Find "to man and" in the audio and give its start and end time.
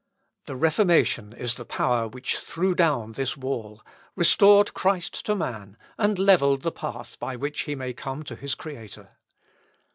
5.27-6.17